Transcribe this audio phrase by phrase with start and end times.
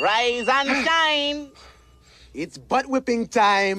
[0.00, 1.50] Rise and shine.
[2.32, 3.78] It's butt whipping time.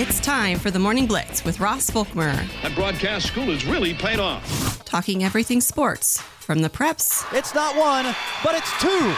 [0.00, 2.32] It's time for the Morning Blitz with Ross Volkmer.
[2.62, 4.84] That broadcast school has really paid off.
[4.84, 7.24] Talking everything sports from the preps.
[7.36, 8.04] It's not one,
[8.44, 9.12] but it's two.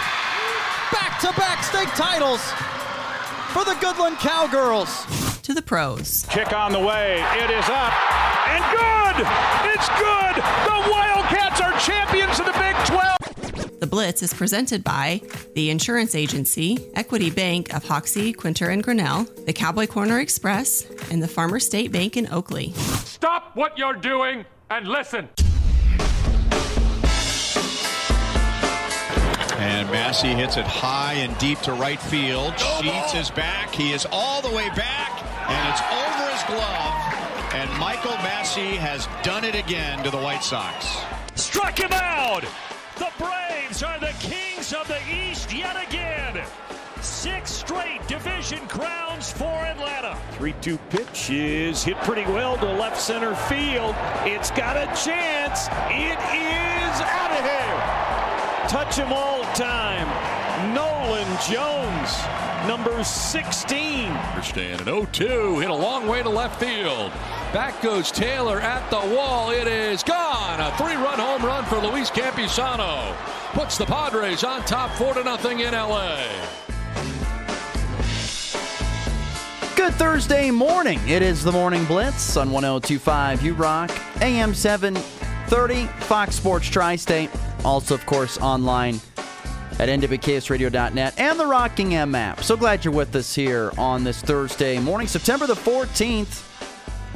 [0.90, 2.40] Back to back state titles
[3.52, 5.04] for the Goodland Cowgirls.
[5.42, 6.24] To the pros.
[6.30, 7.20] Kick on the way.
[7.36, 7.92] It is up
[8.48, 9.26] and good.
[9.74, 10.34] It's good.
[10.64, 12.60] The Wildcats are champions of the Big 12.
[12.60, 12.69] The
[13.90, 15.20] Blitz is presented by
[15.56, 21.20] the Insurance Agency, Equity Bank of Hoxie, Quinter, and Grinnell, the Cowboy Corner Express, and
[21.20, 22.72] the Farmer State Bank in Oakley.
[22.74, 25.28] Stop what you're doing and listen.
[29.58, 32.56] And Massey hits it high and deep to right field.
[32.58, 33.74] Sheets is back.
[33.74, 35.20] He is all the way back,
[35.50, 37.54] and it's over his glove.
[37.54, 40.96] And Michael Massey has done it again to the White Sox.
[41.34, 42.44] Struck him out.
[43.00, 46.44] The Braves are the kings of the East yet again.
[47.00, 50.18] Six straight division crowns for Atlanta.
[50.32, 53.94] 3 2 pitch is hit pretty well to left center field.
[54.26, 55.68] It's got a chance.
[55.88, 58.68] It is out of here.
[58.68, 60.06] Touch him all time.
[60.74, 62.20] Nolan Jones,
[62.66, 64.10] number 16.
[64.10, 67.10] Understand an 0-2 hit a long way to left field.
[67.52, 69.50] Back goes Taylor at the wall.
[69.50, 70.60] It is gone.
[70.60, 73.14] A three-run home run for Luis Campusano.
[73.52, 76.24] Puts the Padres on top 4 to nothing in LA.
[79.76, 81.00] Good Thursday morning.
[81.08, 87.30] It is the Morning Blitz on 1025 U Rock, AM 730, Fox Sports Tri State.
[87.64, 89.00] Also, of course, online
[89.80, 92.42] at nwksradio.net and the Rocking M app.
[92.42, 96.46] So glad you're with us here on this Thursday morning, September the 14th.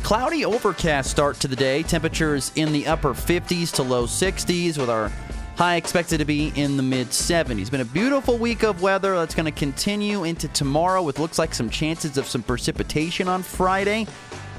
[0.02, 1.82] Cloudy overcast start to the day.
[1.82, 5.10] Temperatures in the upper 50s to low 60s with our
[5.56, 7.70] high expected to be in the mid 70s.
[7.70, 11.52] Been a beautiful week of weather that's going to continue into tomorrow with looks like
[11.52, 14.06] some chances of some precipitation on Friday.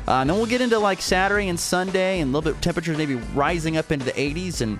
[0.07, 2.99] Uh, and then we'll get into like Saturday and Sunday and a little bit temperatures
[2.99, 4.77] maybe rising up into the 80s and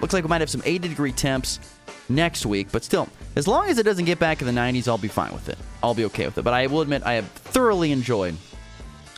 [0.00, 1.60] looks like we might have some 80 degree temps
[2.08, 2.68] next week.
[2.72, 5.32] But still, as long as it doesn't get back in the 90s, I'll be fine
[5.32, 5.58] with it.
[5.82, 6.42] I'll be okay with it.
[6.42, 8.36] But I will admit I have thoroughly enjoyed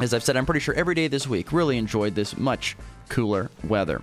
[0.00, 2.76] as I've said, I'm pretty sure every day this week, really enjoyed this much
[3.08, 4.02] cooler weather.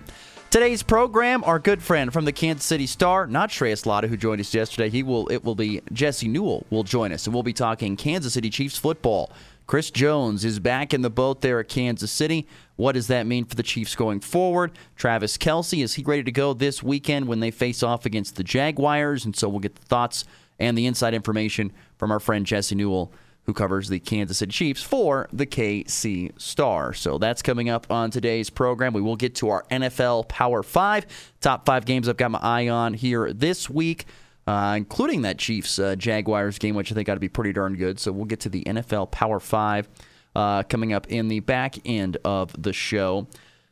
[0.50, 4.40] Today's program, our good friend from the Kansas City Star, not Shreyas Laddha, who joined
[4.40, 4.88] us yesterday.
[4.88, 5.26] He will.
[5.28, 8.78] It will be Jesse Newell will join us, and we'll be talking Kansas City Chiefs
[8.78, 9.32] football.
[9.66, 12.46] Chris Jones is back in the boat there at Kansas City.
[12.76, 14.72] What does that mean for the Chiefs going forward?
[14.96, 18.44] Travis Kelce, is he ready to go this weekend when they face off against the
[18.44, 19.24] Jaguars?
[19.24, 20.24] And so we'll get the thoughts
[20.58, 23.12] and the inside information from our friend Jesse Newell
[23.44, 26.92] who covers the Kansas City Chiefs for the KC Star.
[26.94, 28.92] So that's coming up on today's program.
[28.92, 31.06] We will get to our NFL Power 5.
[31.40, 34.06] Top five games I've got my eye on here this week,
[34.46, 37.76] uh, including that Chiefs uh, Jaguars game, which I think ought to be pretty darn
[37.76, 37.98] good.
[37.98, 39.88] So we'll get to the NFL Power 5
[40.36, 43.26] uh, coming up in the back end of the show.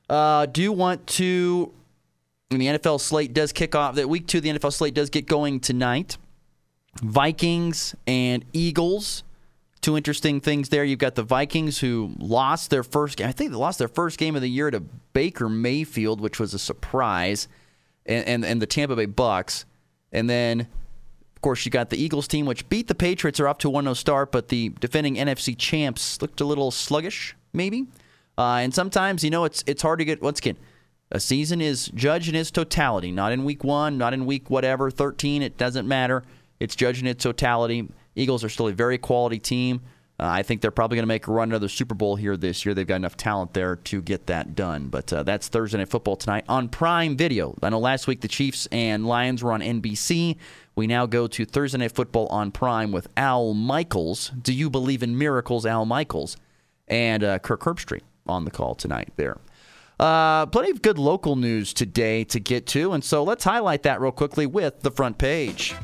[0.08, 1.72] Uh, do want to.
[2.50, 3.94] the NFL slate does kick off.
[3.96, 6.18] That week two, the NFL slate does get going tonight.
[7.02, 9.24] Vikings and Eagles
[9.82, 10.84] two interesting things there.
[10.84, 13.28] You've got the Vikings who lost their first game.
[13.28, 14.80] I think they lost their first game of the year to
[15.12, 17.48] Baker Mayfield, which was a surprise,
[18.06, 19.66] and and, and the Tampa Bay Bucks.
[20.12, 23.40] And then, of course, you got the Eagles team, which beat the Patriots.
[23.40, 27.34] Are up to 1 0 start, but the defending NFC champs looked a little sluggish,
[27.52, 27.86] maybe.
[28.36, 30.22] Uh, and sometimes, you know, it's it's hard to get.
[30.22, 30.56] Once again,
[31.10, 34.90] a season is judged in its totality, not in week one, not in week whatever,
[34.90, 35.42] 13.
[35.42, 36.22] It doesn't matter.
[36.60, 37.88] It's judged in its totality.
[38.14, 39.80] Eagles are still a very quality team.
[40.20, 42.64] Uh, I think they're probably going to make a run another Super Bowl here this
[42.64, 42.74] year.
[42.74, 44.88] They've got enough talent there to get that done.
[44.88, 47.56] But uh, that's Thursday Night Football tonight on Prime Video.
[47.62, 50.36] I know last week the Chiefs and Lions were on NBC.
[50.76, 54.30] We now go to Thursday Night Football on Prime with Al Michaels.
[54.40, 56.36] Do you believe in miracles, Al Michaels?
[56.88, 59.38] And uh, Kirk Herbstreit on the call tonight there.
[59.98, 64.00] Uh, plenty of good local news today to get to, and so let's highlight that
[64.00, 65.74] real quickly with the front page.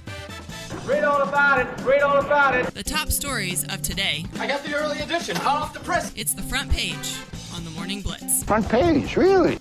[0.84, 1.84] Read all about it.
[1.84, 2.66] Read all about it.
[2.74, 4.24] The top stories of today.
[4.38, 6.12] I got the early edition, hot off the press.
[6.16, 7.16] It's the front page
[7.54, 8.44] on the Morning Blitz.
[8.44, 9.58] Front page, really?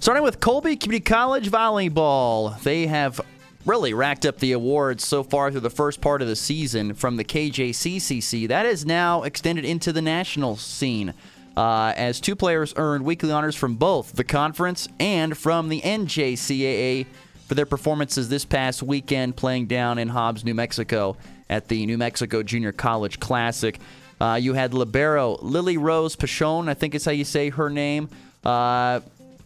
[0.00, 3.20] Starting with Colby Community College volleyball, they have
[3.66, 7.16] really racked up the awards so far through the first part of the season from
[7.16, 8.48] the KJCCC.
[8.48, 11.14] That is now extended into the national scene.
[11.56, 17.06] Uh, as two players earned weekly honors from both the conference and from the NJCAA
[17.50, 21.16] for their performances this past weekend playing down in Hobbs, New Mexico
[21.48, 23.76] at the New Mexico Junior College Classic.
[24.20, 28.08] Uh, you had libero Lily Rose Pachon, I think is how you say her name,
[28.44, 29.00] uh,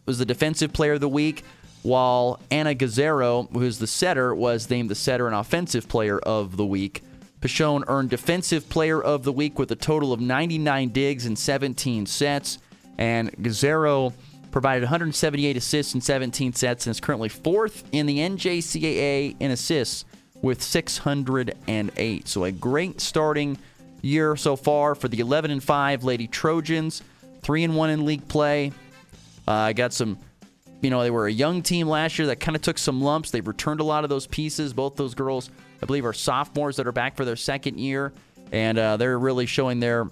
[0.05, 1.45] was the defensive player of the week.
[1.81, 6.67] while Anna Gazzaro, who's the setter, was named the setter and offensive player of the
[6.67, 7.03] week.
[7.41, 12.05] Pichon earned Defensive Player of the Week with a total of 99 digs and 17
[12.05, 12.59] sets.
[12.99, 14.13] And Gazzaro
[14.55, 20.05] provided 178 assists in 17 sets and is currently fourth in the NJCAA in assists
[20.43, 22.29] with 608.
[22.29, 23.59] So a great starting
[24.01, 27.03] year so far for the 11 and 5 Lady Trojans.
[27.43, 28.71] 3 and 1 in league play.
[29.49, 30.19] I uh, got some
[30.81, 33.33] you know, they were a young team last year that kind of took some lumps.
[33.33, 34.73] They've returned a lot of those pieces.
[34.73, 35.51] Both those girls,
[35.83, 38.13] I believe, are sophomores that are back for their second year,
[38.53, 40.03] and uh, they're really showing their,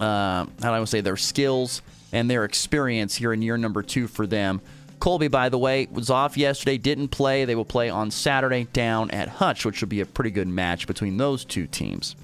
[0.00, 1.82] uh, how do I want to say, their skills
[2.14, 4.62] and their experience here in year number two for them.
[5.00, 7.44] Colby, by the way, was off yesterday, didn't play.
[7.44, 10.86] They will play on Saturday down at Hutch, which will be a pretty good match
[10.86, 12.16] between those two teams.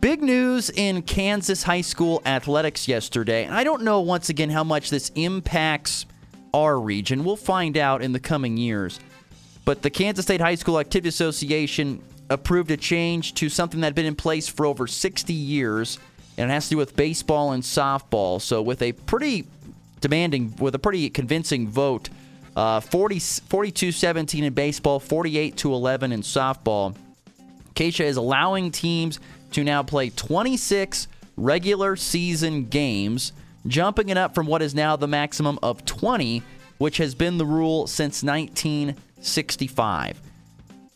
[0.00, 3.44] Big news in Kansas high school athletics yesterday.
[3.44, 6.06] And I don't know, once again, how much this impacts
[6.52, 7.22] our region.
[7.22, 8.98] We'll find out in the coming years.
[9.64, 13.94] But the Kansas State High School Activity Association approved a change to something that had
[13.94, 15.98] been in place for over 60 years,
[16.36, 18.40] and it has to do with baseball and softball.
[18.40, 19.46] So, with a pretty
[20.00, 22.10] demanding, with a pretty convincing vote,
[22.54, 26.94] uh, 40, 42 17 in baseball, 48 to 11 in softball,
[27.74, 29.20] KSHSAA is allowing teams
[29.52, 33.32] to now play 26 regular season games
[33.66, 36.42] jumping it up from what is now the maximum of 20,
[36.78, 40.20] which has been the rule since 1965.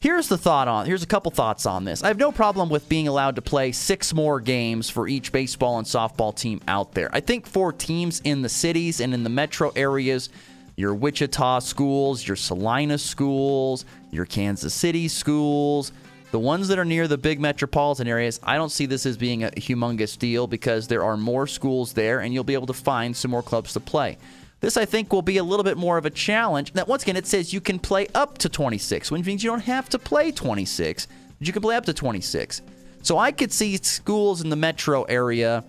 [0.03, 2.03] Here's the thought on here's a couple thoughts on this.
[2.03, 5.77] I have no problem with being allowed to play six more games for each baseball
[5.77, 7.11] and softball team out there.
[7.13, 10.31] I think for teams in the cities and in the metro areas,
[10.75, 15.93] your Wichita schools, your Salina schools, your Kansas City schools,
[16.31, 19.45] the ones that are near the big metropolitan areas, I don't see this as being
[19.45, 23.15] a humongous deal because there are more schools there and you'll be able to find
[23.15, 24.17] some more clubs to play.
[24.61, 26.75] This, I think, will be a little bit more of a challenge.
[26.75, 29.61] Now, once again, it says you can play up to 26, which means you don't
[29.61, 31.09] have to play 26,
[31.39, 32.61] but you can play up to 26.
[33.03, 35.65] So I could see schools in the metro area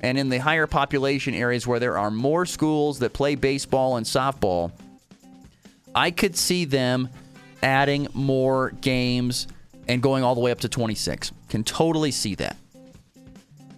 [0.00, 4.04] and in the higher population areas where there are more schools that play baseball and
[4.04, 4.72] softball.
[5.94, 7.08] I could see them
[7.62, 9.46] adding more games
[9.86, 11.30] and going all the way up to 26.
[11.48, 12.56] Can totally see that.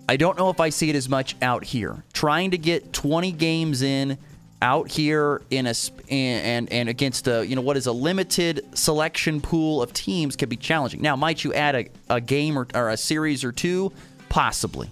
[0.09, 2.05] I don't know if I see it as much out here.
[2.15, 4.17] Trying to get 20 games in
[4.65, 5.75] out here in a
[6.09, 10.49] and and against a you know what is a limited selection pool of teams can
[10.49, 11.03] be challenging.
[11.03, 13.93] Now, might you add a, a game or, or a series or two?
[14.29, 14.91] Possibly.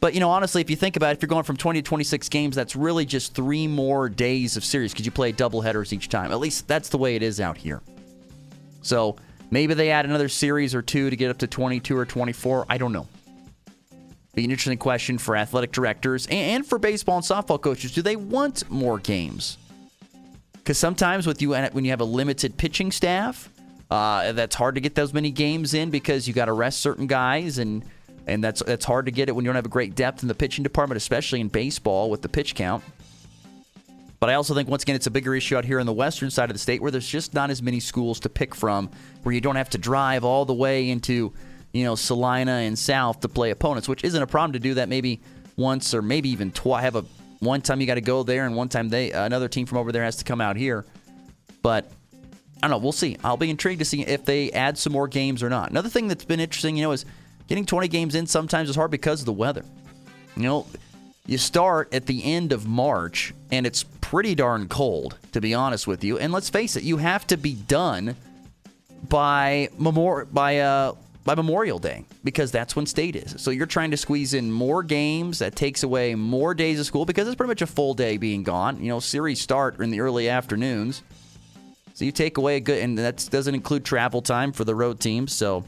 [0.00, 1.88] But you know, honestly, if you think about it, if you're going from 20 to
[1.88, 5.92] 26 games, that's really just three more days of series because you play double headers
[5.92, 6.32] each time.
[6.32, 7.80] At least that's the way it is out here.
[8.82, 9.16] So
[9.50, 12.66] Maybe they add another series or two to get up to 22 or 24.
[12.68, 13.06] I don't know.
[14.36, 17.92] Be an interesting question for athletic directors and for baseball and softball coaches.
[17.92, 19.56] Do they want more games?
[20.52, 23.48] Because sometimes with you when you have a limited pitching staff,
[23.90, 27.06] uh, that's hard to get those many games in because you got to rest certain
[27.06, 27.82] guys and
[28.26, 30.28] and that's that's hard to get it when you don't have a great depth in
[30.28, 32.84] the pitching department, especially in baseball with the pitch count.
[34.20, 36.30] But I also think, once again, it's a bigger issue out here on the western
[36.30, 38.90] side of the state where there's just not as many schools to pick from,
[39.22, 41.32] where you don't have to drive all the way into,
[41.76, 44.88] you know, Salina and South to play opponents, which isn't a problem to do that
[44.88, 45.20] maybe
[45.56, 46.82] once or maybe even twice.
[46.82, 47.04] Have a
[47.40, 49.92] one time you got to go there, and one time they another team from over
[49.92, 50.84] there has to come out here.
[51.62, 51.90] But
[52.62, 52.78] I don't know.
[52.78, 53.18] We'll see.
[53.22, 55.70] I'll be intrigued to see if they add some more games or not.
[55.70, 57.04] Another thing that's been interesting, you know, is
[57.48, 59.64] getting 20 games in sometimes is hard because of the weather.
[60.36, 60.66] You know,
[61.26, 65.86] you start at the end of March, and it's pretty darn cold, to be honest
[65.86, 66.18] with you.
[66.18, 68.16] And let's face it, you have to be done
[69.08, 70.92] by memor- by uh,
[71.26, 73.34] by Memorial Day because that's when state is.
[73.42, 77.04] So you're trying to squeeze in more games that takes away more days of school
[77.04, 78.80] because it's pretty much a full day being gone.
[78.80, 81.02] You know, series start in the early afternoons.
[81.94, 85.00] So you take away a good, and that doesn't include travel time for the road
[85.00, 85.32] teams.
[85.32, 85.64] So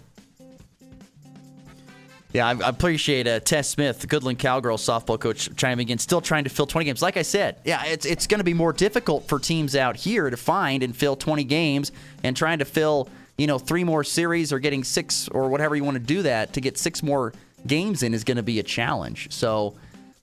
[2.33, 6.45] yeah, I, appreciate uh, Tess Smith, the Goodland Cowgirls softball coach, chiming in, still trying
[6.45, 7.03] to fill 20 games.
[7.03, 10.31] Like I said, yeah, it's it's going to be more difficult for teams out here
[10.31, 11.91] to find and fill 20 games,
[12.23, 15.85] and trying to fill you know three more series or getting six or whatever you
[15.85, 17.33] want to do that to get six more
[17.66, 19.33] games in is going to be a challenge.
[19.33, 19.75] So,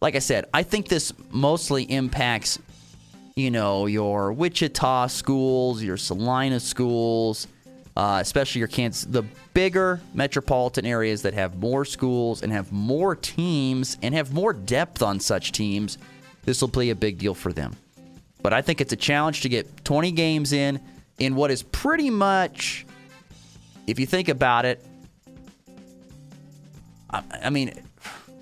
[0.01, 2.59] like I said, I think this mostly impacts
[3.35, 7.47] you know your Wichita schools, your Salina schools
[7.97, 13.15] uh, especially your Kansas, the bigger metropolitan areas that have more schools and have more
[13.15, 15.97] teams and have more depth on such teams,
[16.43, 17.75] this will play a big deal for them.
[18.41, 20.79] But I think it's a challenge to get 20 games in
[21.17, 22.85] in what is pretty much,
[23.87, 24.85] if you think about it,
[27.09, 27.73] I, I mean,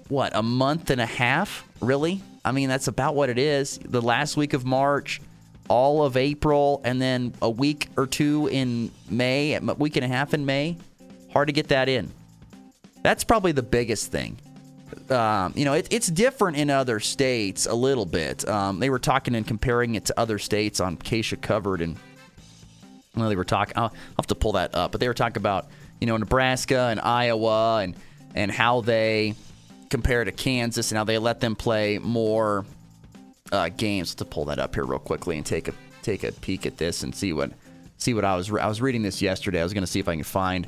[0.10, 2.22] what, a month and a half, really?
[2.46, 3.80] I mean, that's about what it is.
[3.84, 5.22] The last week of March,
[5.70, 10.08] all of April and then a week or two in May, a week and a
[10.08, 10.78] half in May.
[11.32, 12.12] Hard to get that in.
[13.02, 14.38] That's probably the biggest thing.
[15.10, 18.48] Um, you know, it, it's different in other states a little bit.
[18.48, 21.98] Um, they were talking and comparing it to other states on Keisha covered, and
[23.16, 23.74] well, they were talking.
[23.78, 25.68] I'll, have to pull that up, but they were talking about
[26.00, 27.96] you know Nebraska and Iowa and
[28.36, 29.36] and how they
[29.90, 32.66] compare to Kansas and how they let them play more
[33.52, 34.16] uh, games.
[34.16, 37.04] To pull that up here real quickly and take a take a peek at this
[37.04, 37.52] and see what
[37.98, 39.60] see what I was I was reading this yesterday.
[39.60, 40.68] I was going to see if I can find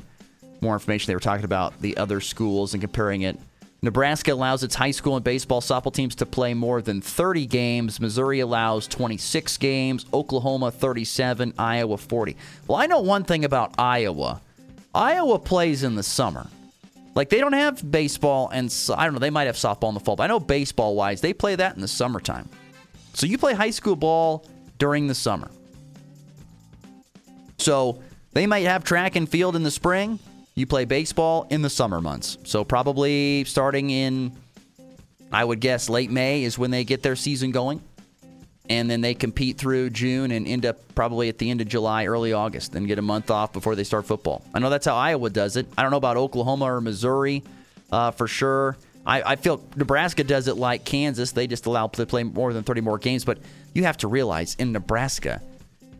[0.60, 1.08] more information.
[1.08, 3.38] They were talking about the other schools and comparing it.
[3.82, 8.00] Nebraska allows its high school and baseball softball teams to play more than 30 games.
[8.00, 10.06] Missouri allows 26 games.
[10.12, 11.54] Oklahoma 37.
[11.58, 12.36] Iowa 40.
[12.66, 14.40] Well, I know one thing about Iowa.
[14.94, 16.46] Iowa plays in the summer.
[17.14, 20.00] Like they don't have baseball and I don't know, they might have softball in the
[20.00, 22.48] fall, but I know baseball wise, they play that in the summertime.
[23.14, 24.46] So you play high school ball
[24.78, 25.50] during the summer.
[27.58, 28.02] So
[28.32, 30.18] they might have track and field in the spring.
[30.58, 32.38] You play baseball in the summer months.
[32.44, 34.32] So probably starting in,
[35.30, 37.82] I would guess, late May is when they get their season going.
[38.70, 42.06] And then they compete through June and end up probably at the end of July,
[42.06, 44.42] early August, then get a month off before they start football.
[44.54, 45.66] I know that's how Iowa does it.
[45.76, 47.44] I don't know about Oklahoma or Missouri
[47.92, 48.78] uh, for sure.
[49.04, 51.32] I, I, feel Nebraska does it like Kansas.
[51.32, 53.26] They just allow to play more than 30 more games.
[53.26, 53.38] But
[53.74, 55.42] you have to realize in Nebraska,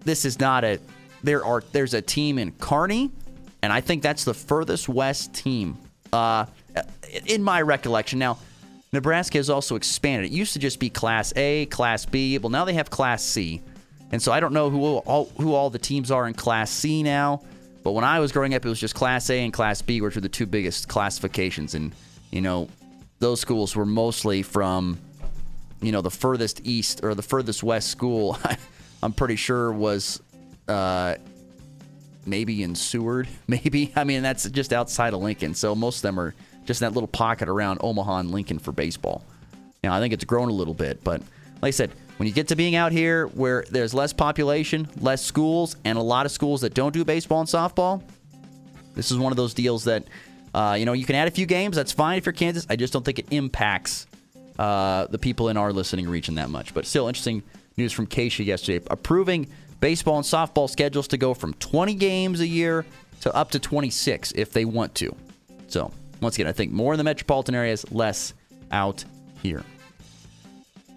[0.03, 0.81] this is not a.
[1.23, 3.11] There are there's a team in Kearney
[3.67, 5.77] and I think that's the furthest west team
[6.13, 6.47] uh,
[7.27, 8.21] in my recollection.
[8.21, 8.39] Now,
[8.93, 10.31] Nebraska has also expanded.
[10.31, 12.39] It used to just be Class A, Class B.
[12.39, 13.61] Well, now they have Class C,
[14.13, 17.03] and so I don't know who all, who all the teams are in Class C
[17.03, 17.43] now.
[17.83, 20.15] But when I was growing up, it was just Class A and Class B, which
[20.15, 21.93] were the two biggest classifications, and
[22.31, 22.69] you know
[23.19, 24.97] those schools were mostly from
[25.83, 28.39] you know the furthest east or the furthest west school.
[29.03, 30.23] I'm pretty sure was.
[30.69, 31.17] Uh,
[32.27, 33.93] maybe in Seward, maybe.
[33.97, 35.55] I mean, that's just outside of Lincoln.
[35.55, 38.73] So most of them are just in that little pocket around Omaha and Lincoln for
[38.73, 39.25] baseball.
[39.85, 41.21] Now, I think it's grown a little bit, but
[41.63, 45.23] like I said, when you get to being out here where there's less population, less
[45.23, 48.03] schools, and a lot of schools that don't do baseball and softball,
[48.95, 50.05] this is one of those deals that,
[50.55, 51.77] uh, you know, you can add a few games.
[51.77, 52.67] That's fine if you're Kansas.
[52.71, 54.07] I just don't think it impacts
[54.59, 56.73] uh, the people in our listening region that much.
[56.73, 57.43] But still, interesting
[57.77, 59.49] news from KSHSAA yesterday, approving
[59.81, 62.85] baseball and softball schedules to go from 20 games a year
[63.21, 65.15] to up to 26 if they want to.
[65.69, 65.91] So,
[66.21, 68.35] once again, I think more in the metropolitan areas, less
[68.71, 69.05] out
[69.43, 69.63] here.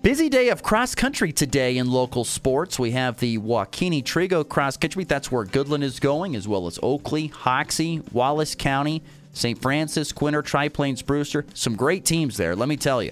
[0.01, 2.79] Busy day of cross country today in local sports.
[2.79, 5.03] We have the WaKeeney Trego cross country.
[5.03, 9.61] That's where Goodland is going, as well as Oakley, Hoxie, Wallace County, St.
[9.61, 11.45] Francis, Quinter, Tri-Plains, Brewster.
[11.53, 13.11] Some great teams there, let me tell you.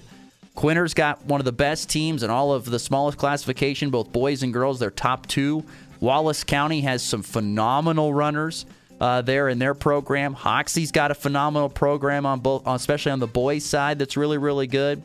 [0.58, 4.42] Quinter's got one of the best teams in all of the smallest classification, both boys
[4.42, 4.80] and girls.
[4.80, 5.62] They're top two.
[6.00, 8.66] Wallace County has some phenomenal runners
[9.00, 10.34] uh, there in their program.
[10.34, 14.00] Hoxie's got a phenomenal program on both, especially on the boys' side.
[14.00, 15.00] That's really, really good.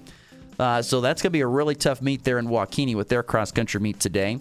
[0.58, 3.22] Uh, so that's going to be a really tough meet there in WaKeeney with their
[3.22, 4.40] cross country meet today.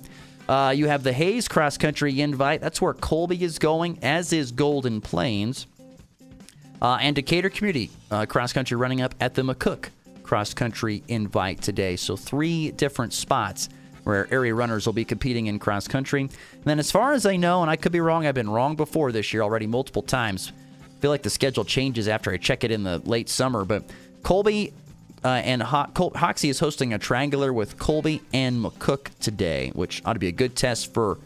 [0.48, 2.62] Uh, you have the Hays cross country invite.
[2.62, 5.66] That's where Colby is going, as is Golden Plains.
[6.80, 9.90] Uh, and Decatur Community uh, cross country running up at the McCook
[10.22, 11.96] cross country invite today.
[11.96, 13.68] So, three different spots
[14.04, 16.22] where area runners will be competing in cross country.
[16.22, 18.76] And then, as far as I know, and I could be wrong, I've been wrong
[18.76, 20.52] before this year already multiple times.
[20.82, 23.84] I feel like the schedule changes after I check it in the late summer, but
[24.22, 24.72] Colby
[25.24, 30.02] uh, and Ho- Col- Hoxie is hosting a triangular with Colby and McCook today, which
[30.04, 31.18] ought to be a good test for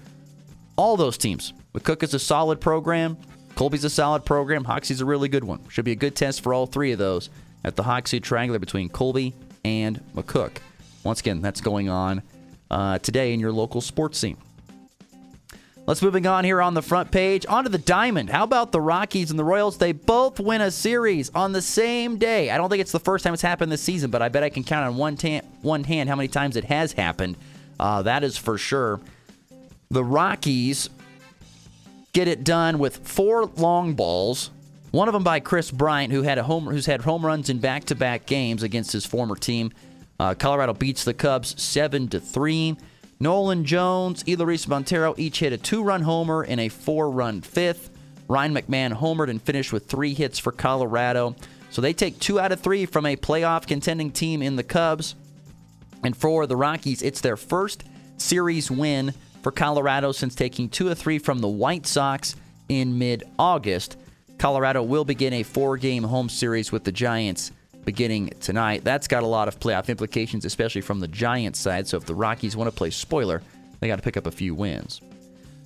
[0.77, 1.53] all those teams.
[1.75, 3.17] McCook is a solid program.
[3.55, 4.65] Colby's a solid program.
[4.65, 5.67] Hoxie's a really good one.
[5.69, 7.31] Should be a good test for all three of those
[7.67, 10.59] at the Hoxie Triangular between Colby and McCook.
[11.05, 12.23] Once again, that's going on
[12.71, 14.39] uh, today in your local sports scene.
[15.87, 17.47] Let's moving on here on the front page.
[17.47, 18.29] Onto the diamond.
[18.31, 19.79] How about the Rockies and the Royals?
[19.79, 22.51] They both win a series on the same day.
[22.51, 24.49] I don't think it's the first time it's happened this season, but I bet I
[24.49, 27.37] can count on one, ta- one hand how many times it has happened.
[27.79, 29.01] Uh, that is for sure.
[29.91, 30.91] The Rockies
[32.13, 34.51] get it done with four long balls
[34.97, 37.59] one of them by Kris Bryant, who had a home, who's had home runs in
[37.59, 39.71] back-to-back games against his former team.
[40.19, 42.77] Uh, Colorado beats the Cubs seven to three.
[43.21, 47.91] Nolan Jones, Elehuris Montero each hit a two-run homer and a four-run fifth.
[48.27, 51.37] Ryan McMahon homered and finished with three hits for Colorado.
[51.69, 55.15] So they take two out of three from a playoff contending team in the Cubs.
[56.03, 57.85] And for the Rockies, it's their first
[58.17, 59.13] series win
[59.43, 62.35] for Colorado since taking two of three from the White Sox
[62.71, 63.99] in mid August.
[64.39, 67.53] Colorado will begin a four game home series with the Giants
[67.85, 68.85] beginning tonight.
[68.85, 71.87] That's got a lot of playoff implications, especially from the Giants side.
[71.87, 73.43] So if the Rockies want to play spoiler,
[73.81, 75.03] They got to pick up a few wins.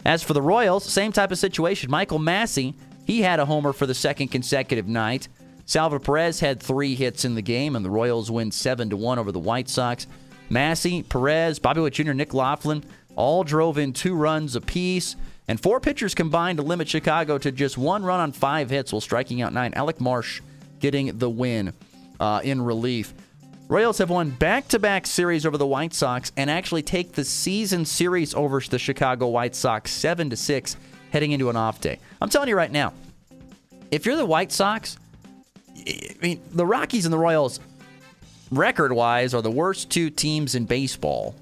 [0.04, 1.90] As for the Royals, same type of situation.
[1.90, 2.74] Michael Massey,
[3.06, 5.28] he had a homer for the second consecutive night.
[5.64, 9.18] Salvador Perez had three hits in the game, and the Royals win 7 to 1
[9.20, 10.08] over the White Sox.
[10.48, 12.82] Massey, Perez, Bobby Witt Jr., Nick Loftin
[13.14, 15.14] all drove in two runs apiece.
[15.50, 19.00] And four pitchers combined to limit Chicago to just one run on five hits while
[19.00, 19.74] striking out nine.
[19.74, 20.40] Alec Marsh
[20.78, 21.72] getting the win
[22.20, 23.12] uh, in relief.
[23.66, 27.24] Royals have won back to back series over the White Sox and actually take the
[27.24, 30.76] season series over the Chicago White Sox 7 to 6
[31.10, 31.98] heading into an off day.
[32.22, 32.92] I'm telling you right now,
[33.90, 34.98] if you're the White Sox,
[35.76, 37.58] I mean, the Rockies and the Royals,
[38.52, 41.34] record wise, are the worst two teams in baseball.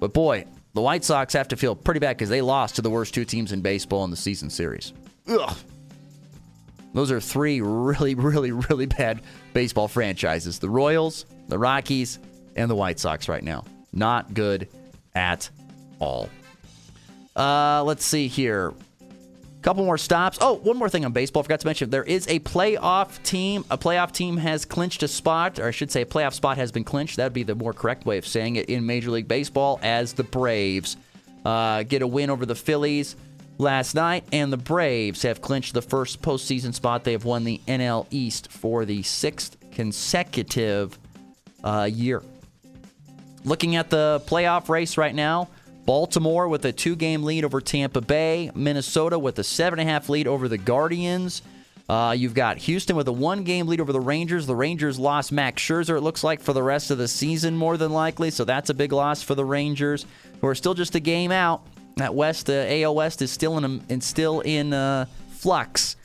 [0.00, 2.90] But boy, the White Sox have to feel pretty bad because they lost to the
[2.90, 4.92] worst two teams in baseball in the season series.
[5.28, 5.56] Ugh.
[6.92, 9.22] Those are three really, really, really bad
[9.52, 12.18] baseball franchises the Royals, the Rockies,
[12.56, 13.64] and the White Sox right now.
[13.92, 14.68] Not good
[15.14, 15.50] at
[15.98, 16.28] all.
[17.36, 18.72] Uh, let's see here.
[19.62, 20.38] Couple more stops.
[20.40, 21.42] Oh, one more thing on baseball.
[21.42, 23.64] I forgot to mention there is a playoff team.
[23.70, 26.72] A playoff team has clinched a spot, or I should say, a playoff spot has
[26.72, 27.16] been clinched.
[27.18, 29.78] That would be the more correct way of saying it in Major League Baseball.
[29.82, 30.96] As the Braves
[31.44, 33.16] uh, get a win over the Phillies
[33.58, 37.04] last night, and the Braves have clinched the first postseason spot.
[37.04, 40.98] They have won the NL East for the sixth consecutive
[41.62, 42.22] uh, year.
[43.44, 45.48] Looking at the playoff race right now.
[45.84, 48.50] Baltimore with a two game lead over Tampa Bay.
[48.54, 51.42] Minnesota with a seven and a half lead over the Guardians.
[51.88, 54.46] Uh, you've got Houston with a one game lead over the Rangers.
[54.46, 57.76] The Rangers lost Max Scherzer, it looks like, for the rest of the season, more
[57.76, 58.30] than likely.
[58.30, 60.06] So that's a big loss for the Rangers,
[60.40, 61.62] who are still just a game out.
[61.96, 65.96] That West, the uh, AL West, is still in still in uh, flux.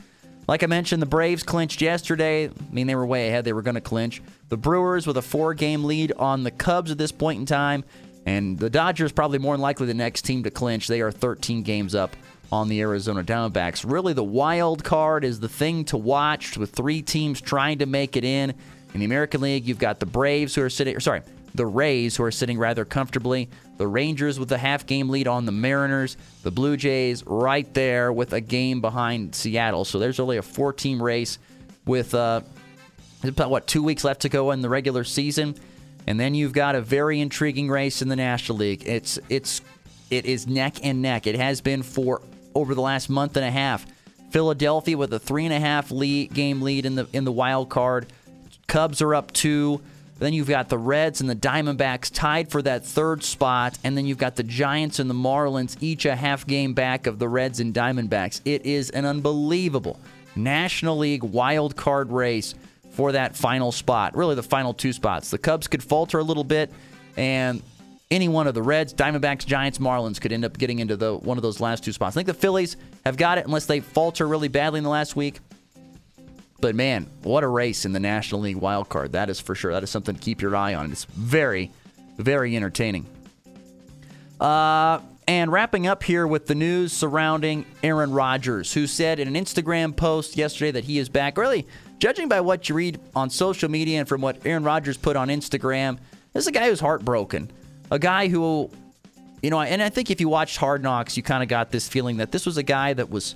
[0.48, 2.48] Like I mentioned, the Braves clinched yesterday.
[2.48, 3.46] I mean, they were way ahead.
[3.46, 4.22] They were going to clinch.
[4.50, 7.84] The Brewers with a four game lead on the Cubs at this point in time.
[8.25, 10.88] And the Dodgers probably more than likely the next team to clinch.
[10.88, 12.15] They are 13 games up
[12.51, 13.89] on the Arizona Diamondbacks.
[13.89, 18.16] Really, the wild card is the thing to watch with three teams trying to make
[18.18, 18.53] it in.
[18.94, 21.22] In the American League, you've got the Braves who are sitting, sorry,
[21.53, 25.46] the Rays who are sitting rather comfortably, the Rangers with a half game lead on
[25.46, 29.85] the Mariners, the Blue Jays right there with a game behind Seattle.
[29.85, 31.40] So there's only a four team race
[31.85, 32.42] with uh,
[33.24, 35.55] about what two weeks left to go in the regular season.
[36.07, 38.83] And then you've got a very intriguing race in the National League.
[38.85, 39.61] It's it's
[40.09, 41.27] it is neck and neck.
[41.27, 42.22] It has been for
[42.53, 43.85] over the last month and a half.
[44.29, 47.70] Philadelphia with a three and a half lead, game lead in the in the wild
[47.70, 48.07] card.
[48.68, 49.81] Cubs are up two.
[50.18, 54.05] Then you've got the Reds and the Diamondbacks tied for that third spot, and then
[54.05, 57.59] you've got the Giants and the Marlins each a half game back of the Reds
[57.59, 58.39] and Diamondbacks.
[58.46, 60.00] It is an unbelievable
[60.35, 62.55] National League wild card race
[62.96, 65.29] for that final spot, really the final two spots.
[65.29, 66.72] The Cubs could falter a little bit,
[67.18, 67.62] and
[68.10, 71.38] any one of the Reds, Diamondbacks, Giants, Marlins could end up getting into the one
[71.38, 72.16] of those last two spots.
[72.16, 75.16] I think the Phillies have got it unless they falter really badly in the last
[75.16, 75.40] week.
[76.62, 79.12] But man, what a race in the National League wild card.
[79.12, 79.74] That is for sure.
[79.74, 80.92] That is something to keep your eye on.
[80.92, 81.72] It's very,
[82.18, 83.05] very entertaining.
[84.40, 89.34] Uh, and wrapping up here with the news surrounding Aaron Rodgers, who said in an
[89.34, 91.38] Instagram post yesterday that he is back.
[91.38, 91.68] Really,
[92.00, 95.29] judging by what you read on social media and from what Aaron Rodgers put on
[95.29, 95.98] Instagram,
[96.34, 97.50] this is a guy who's heartbroken.
[97.92, 98.70] A guy who,
[99.42, 101.88] you know, and I think if you watched Hard Knocks, you kind of got this
[101.88, 103.36] feeling that this was a guy that was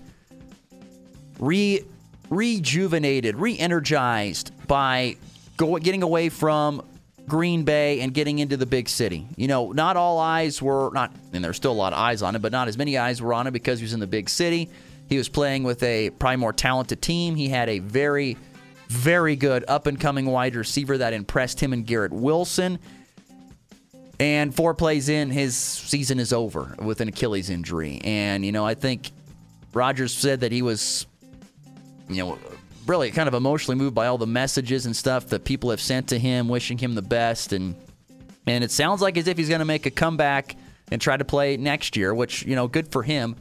[1.40, 1.84] re
[2.30, 5.16] rejuvenated, re-energized by
[5.58, 6.84] go, getting away from
[7.28, 9.26] Green Bay and getting into the big city.
[9.36, 12.36] You know, not all eyes were not, and there's still a lot of eyes on
[12.36, 14.30] it, but not as many eyes were on it because he was in the big
[14.30, 14.70] city.
[15.08, 17.36] He was playing with a probably more talented team.
[17.36, 18.38] He had a very,
[18.90, 22.80] very good up and coming wide receiver that impressed him and Garrett Wilson.
[24.20, 28.02] And four plays in, his season is over with an Achilles injury.
[28.04, 29.12] And, you know, I think
[29.74, 31.08] Rodgers said that he was,
[32.10, 32.38] you know,
[32.86, 36.10] really kind of emotionally moved by all the messages and stuff that people have sent
[36.10, 37.54] to him, wishing him the best.
[37.54, 37.76] And,
[38.46, 40.58] and it sounds like as if he's going to make a comeback
[40.92, 43.36] and try to play next year, which, you know, good for him.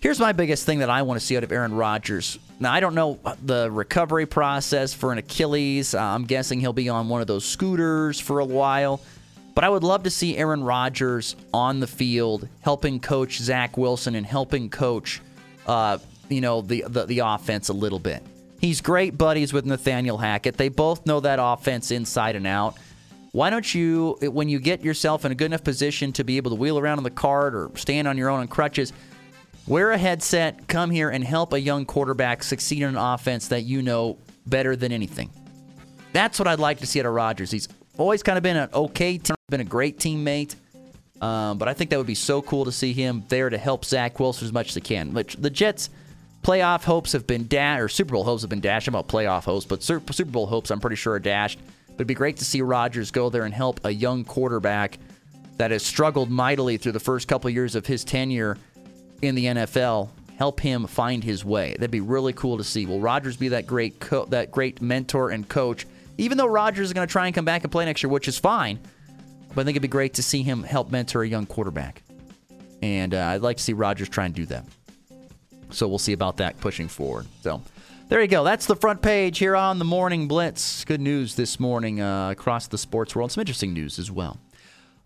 [0.00, 2.38] Here's my biggest thing that I want to see out of Aaron Rodgers.
[2.60, 5.92] Now, I don't know the recovery process for an Achilles.
[5.92, 9.00] Uh, I'm guessing he'll be on one of those scooters for a while.
[9.56, 14.14] But I would love to see Aaron Rodgers on the field helping coach Zach Wilson
[14.14, 15.20] and helping coach,
[15.66, 18.22] uh, you know, the, the, the offense a little bit.
[18.60, 20.56] He's great buddies with Nathaniel Hackett.
[20.56, 22.76] They both know that offense inside and out.
[23.32, 26.52] Why don't you, when you get yourself in a good enough position to be able
[26.52, 28.92] to wheel around in the cart or stand on your own on crutches,
[29.68, 33.62] wear a headset, come here and help a young quarterback succeed in an offense that
[33.62, 35.30] you know better than anything.
[36.12, 37.50] That's what I'd like to see out of Rodgers.
[37.50, 40.54] He's always kind of been an okay team, been a great teammate.
[41.20, 43.84] Um, but I think that would be so cool to see him there to help
[43.84, 45.12] Zach Wilson as much as he can.
[45.12, 45.90] Which the Jets'
[46.42, 48.88] playoff hopes have been dashed, or Super Bowl hopes have been dashed.
[48.88, 51.58] I'm about playoff hopes, but Super Bowl hopes I'm pretty sure are dashed.
[51.88, 54.98] But it'd be great to see Rodgers go there and help a young quarterback
[55.56, 58.56] that has struggled mightily through the first couple of years of his tenure
[59.22, 60.10] in the NFL.
[60.38, 61.72] Help him find his way.
[61.72, 62.86] That'd be really cool to see.
[62.86, 65.86] Will Rodgers be that great, co- that great mentor and coach?
[66.16, 68.28] Even though Rodgers is going to try and come back and play next year, which
[68.28, 68.78] is fine,
[69.54, 72.02] but I think it'd be great to see him help mentor a young quarterback.
[72.82, 74.64] And uh, I'd like to see Rodgers try and do that.
[75.70, 77.26] So we'll see about that pushing forward.
[77.42, 77.62] So
[78.08, 78.44] there you go.
[78.44, 80.84] That's the front page here on the Morning Blitz.
[80.84, 83.32] Good news this morning uh, across the sports world.
[83.32, 84.38] Some interesting news as well.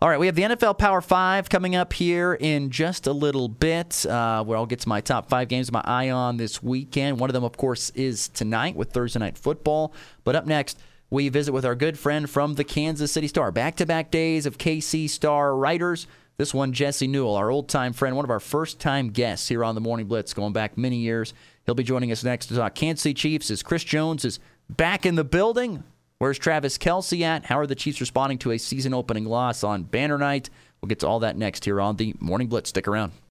[0.03, 3.47] All right, we have the NFL Power Five coming up here in just a little
[3.47, 7.21] bit, uh, where I'll get to my top five games my eye on this weekend.
[7.21, 9.93] One of them, of course, is tonight with Thursday Night Football.
[10.25, 10.77] But up next,
[11.09, 13.49] we visit with our good friend from the Kansas City Star.
[13.53, 16.05] Back to back days of KC Star writers.
[16.35, 19.63] This one, Jesse Newell, our old time friend, one of our first time guests here
[19.63, 21.33] on the Morning Blitz, going back many years.
[21.65, 25.05] He'll be joining us next to talk Kansas City Chiefs as Chris Jones is back
[25.05, 25.85] in the building.
[26.23, 27.43] Where's Travis Kelce at?
[27.47, 30.49] How are the Chiefs responding to a season opening loss on Banner Night?
[30.79, 32.69] We'll get to all that next here on the Morning Blitz.
[32.69, 33.11] Stick around.